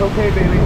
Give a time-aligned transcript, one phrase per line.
[0.00, 0.58] Okay, baby.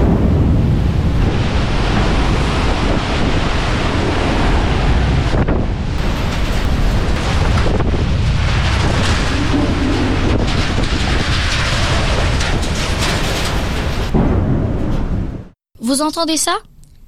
[15.80, 16.52] Vous entendez ça?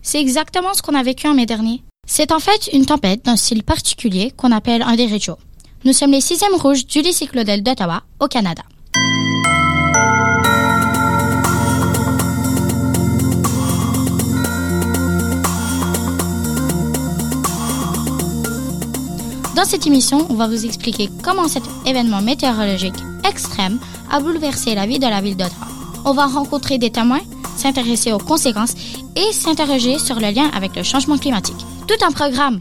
[0.02, 1.82] C'est exactement ce qu'on a vécu en mai dernier.
[2.08, 5.36] C'est en fait une tempête d'un style particulier qu'on appelle un derecho.
[5.84, 8.62] Nous sommes les sixièmes rouges du lycée Claudel d'Ottawa, au Canada.
[19.56, 22.94] Dans cette émission, on va vous expliquer comment cet événement météorologique
[23.26, 23.80] extrême
[24.12, 25.66] a bouleversé la vie de la ville d'Ottawa.
[26.04, 27.22] On va rencontrer des témoins,
[27.56, 28.74] s'intéresser aux conséquences
[29.16, 31.56] et s'interroger sur le lien avec le changement climatique.
[31.88, 32.60] Tout un programme.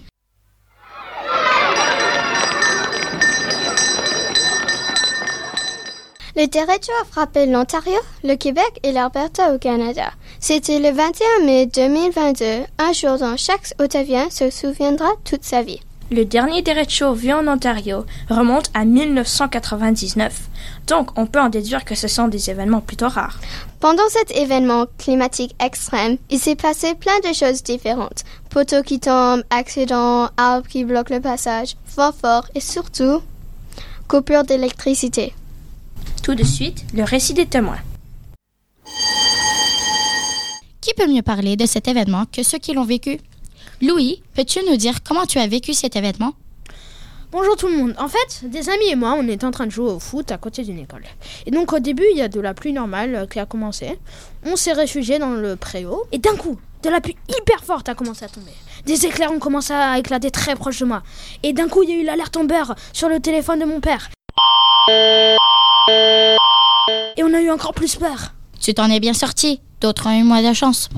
[6.37, 10.13] Le derecho a frappé l'Ontario, le Québec et l'Alberta au Canada.
[10.39, 12.45] C'était le 21 mai 2022,
[12.77, 15.81] un jour dont chaque Ottavien se souviendra toute sa vie.
[16.11, 20.49] Le dernier derecho vu en Ontario remonte à 1999,
[20.85, 23.39] donc on peut en déduire que ce sont des événements plutôt rares.
[23.79, 28.23] Pendant cet événement climatique extrême, il s'est passé plein de choses différentes.
[28.51, 33.21] Poteaux qui tombent, accidents, arbres qui bloquent le passage, vent fort et surtout,
[34.07, 35.33] coupure d'électricité.
[36.21, 37.79] Tout de suite, le récit des témoins.
[40.81, 43.19] Qui peut mieux parler de cet événement que ceux qui l'ont vécu?
[43.81, 46.33] Louis, peux-tu nous dire comment tu as vécu cet événement?
[47.31, 47.93] Bonjour tout le monde.
[47.97, 50.37] En fait, des amis et moi, on était en train de jouer au foot à
[50.37, 51.03] côté d'une école.
[51.45, 53.99] Et donc au début, il y a de la pluie normale euh, qui a commencé.
[54.45, 56.05] On s'est réfugié dans le préau.
[56.13, 58.53] Et d'un coup, de la pluie hyper forte a commencé à tomber.
[58.85, 61.03] Des éclairs ont commencé à éclater très proche de moi.
[61.43, 64.09] Et d'un coup, il y a eu l'alerte Amber sur le téléphone de mon père.
[67.17, 68.33] Et on a eu encore plus peur.
[68.61, 69.59] Tu t'en es bien sorti.
[69.81, 70.89] D'autres ont eu moins de chance.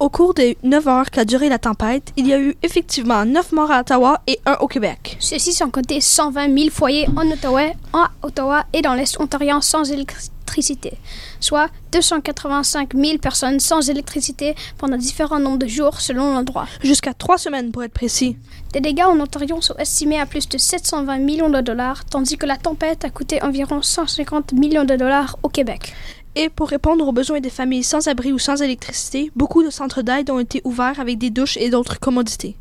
[0.00, 3.50] Au cours des 9 heures qu'a duré la tempête, il y a eu effectivement 9
[3.50, 5.16] morts à Ottawa et 1 au Québec.
[5.18, 9.90] Ceux-ci sont comptés 120 000 foyers en Ottawa, en Ottawa et dans l'Est ontarien sans
[9.90, 10.92] électricité,
[11.40, 16.68] soit 285 000 personnes sans électricité pendant différents nombres de jours selon l'endroit.
[16.80, 18.36] Jusqu'à 3 semaines pour être précis.
[18.74, 22.46] Les dégâts en Ontario sont estimés à plus de 720 millions de dollars, tandis que
[22.46, 25.92] la tempête a coûté environ 150 millions de dollars au Québec.
[26.34, 30.02] Et pour répondre aux besoins des familles sans abri ou sans électricité, beaucoup de centres
[30.02, 32.56] d'aide ont été ouverts avec des douches et d'autres commodités.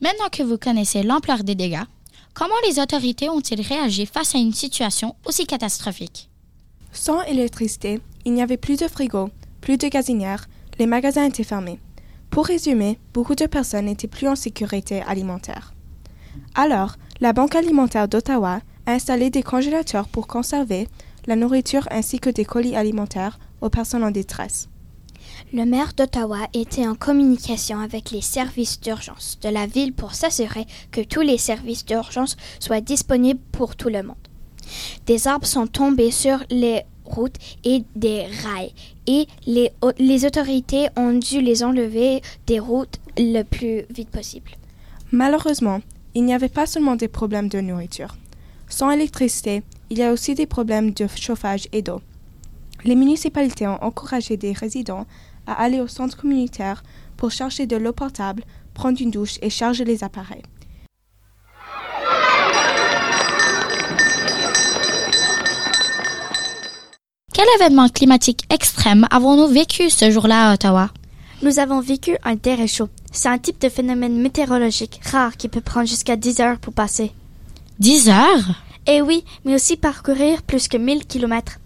[0.00, 1.84] Maintenant que vous connaissez l'ampleur des dégâts,
[2.34, 6.28] comment les autorités ont-ils réagi face à une situation aussi catastrophique?
[6.92, 10.46] Sans électricité, il n'y avait plus de frigo, plus de gazinières,
[10.78, 11.80] les magasins étaient fermés.
[12.30, 15.73] Pour résumer, beaucoup de personnes n'étaient plus en sécurité alimentaire.
[16.54, 20.88] Alors, la Banque alimentaire d'Ottawa a installé des congélateurs pour conserver
[21.26, 24.68] la nourriture ainsi que des colis alimentaires aux personnes en détresse.
[25.52, 30.66] Le maire d'Ottawa était en communication avec les services d'urgence de la ville pour s'assurer
[30.90, 34.16] que tous les services d'urgence soient disponibles pour tout le monde.
[35.06, 38.72] Des arbres sont tombés sur les routes et des rails
[39.06, 44.52] et les, les autorités ont dû les enlever des routes le plus vite possible.
[45.12, 45.80] Malheureusement,
[46.14, 48.16] il n'y avait pas seulement des problèmes de nourriture.
[48.68, 52.00] Sans électricité, il y a aussi des problèmes de chauffage et d'eau.
[52.84, 55.06] Les municipalités ont encouragé des résidents
[55.46, 56.82] à aller au centre communautaire
[57.16, 58.44] pour chercher de l'eau portable,
[58.74, 60.42] prendre une douche et charger les appareils.
[67.32, 70.90] Quel événement climatique extrême avons-nous vécu ce jour-là à Ottawa?
[71.42, 72.88] Nous avons vécu un déréchaud.
[73.12, 77.12] C'est un type de phénomène météorologique rare qui peut prendre jusqu'à 10 heures pour passer.
[77.80, 78.62] 10 heures?
[78.86, 81.58] Eh oui, mais aussi parcourir plus que 1000 kilomètres.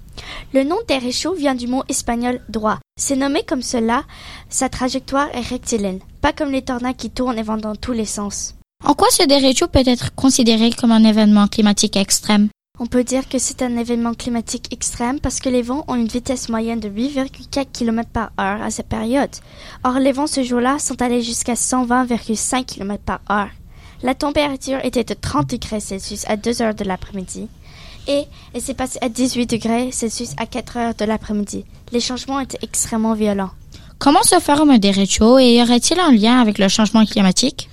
[0.52, 2.78] Le nom déréchaud vient du mot espagnol droit.
[2.98, 4.04] C'est nommé comme cela,
[4.48, 8.04] sa trajectoire est rectiligne, pas comme les tornades qui tournent et vont dans tous les
[8.04, 8.54] sens.
[8.84, 12.48] En quoi ce déréchaud peut être considéré comme un événement climatique extrême?
[12.80, 16.07] On peut dire que c'est un événement climatique extrême parce que les vents ont une
[16.07, 19.30] vitesse moyenne de 8,4 km par heure à cette période.
[19.84, 23.51] Or, les vents ce jour-là sont allés jusqu'à 120,5 km par heure.
[24.03, 27.48] La température était de 30 degrés Celsius à 2 heures de l'après-midi
[28.07, 31.65] et elle s'est passée à 18 degrés Celsius à 4 heures de l'après-midi.
[31.92, 33.51] Les changements étaient extrêmement violents.
[33.98, 37.69] Comment se forme un dérecho et y aurait-il un lien avec le changement climatique?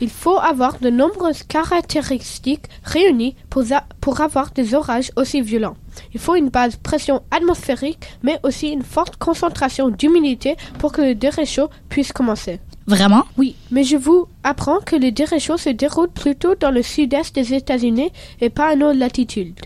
[0.00, 3.64] Il faut avoir de nombreuses caractéristiques réunies pour,
[4.00, 5.76] pour, avoir des orages aussi violents.
[6.12, 11.14] Il faut une base pression atmosphérique, mais aussi une forte concentration d'humidité pour que le
[11.14, 12.60] déréchaud puisse commencer.
[12.86, 13.24] Vraiment?
[13.38, 17.54] Oui, mais je vous apprends que le déréchaud se déroule plutôt dans le sud-est des
[17.54, 18.10] États-Unis
[18.40, 19.58] et pas à nos latitudes.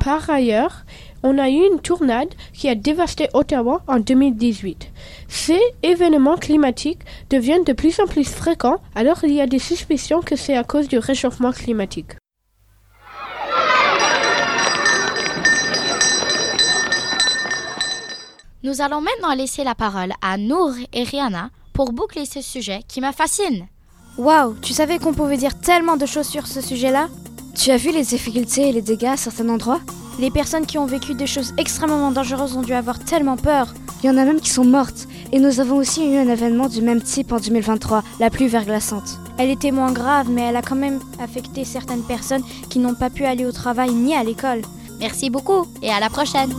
[0.00, 0.84] Par ailleurs,
[1.22, 4.90] on a eu une tornade qui a dévasté Ottawa en 2018.
[5.28, 10.20] Ces événements climatiques deviennent de plus en plus fréquents, alors il y a des suspicions
[10.20, 12.12] que c'est à cause du réchauffement climatique.
[18.62, 23.00] Nous allons maintenant laisser la parole à Nour et Rihanna pour boucler ce sujet qui
[23.00, 23.68] me fascine.
[24.18, 27.08] Waouh, tu savais qu'on pouvait dire tellement de choses sur ce sujet-là?
[27.56, 29.80] Tu as vu les difficultés et les dégâts à certains endroits?
[30.18, 33.72] Les personnes qui ont vécu des choses extrêmement dangereuses ont dû avoir tellement peur.
[34.02, 35.08] Il y en a même qui sont mortes.
[35.32, 39.18] Et nous avons aussi eu un événement du même type en 2023, la pluie verglaçante.
[39.38, 43.10] Elle était moins grave, mais elle a quand même affecté certaines personnes qui n'ont pas
[43.10, 44.60] pu aller au travail ni à l'école.
[45.00, 46.52] Merci beaucoup et à la prochaine.